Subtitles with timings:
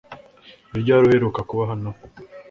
[0.69, 1.89] Ni ryari uheruka kuba hano